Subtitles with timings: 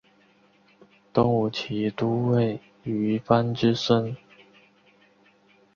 [1.13, 4.17] 东吴骑都尉虞翻之孙。